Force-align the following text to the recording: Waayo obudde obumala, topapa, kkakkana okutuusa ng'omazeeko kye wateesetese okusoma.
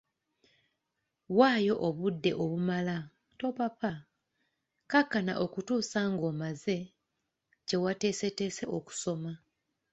Waayo 1.37 1.75
obudde 1.87 2.31
obumala, 2.43 2.97
topapa, 3.39 3.91
kkakkana 4.89 5.33
okutuusa 5.45 5.99
ng'omazeeko 6.13 6.91
kye 7.67 7.77
wateesetese 7.83 8.63
okusoma. 8.77 9.31